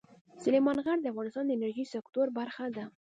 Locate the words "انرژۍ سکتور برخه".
1.57-2.65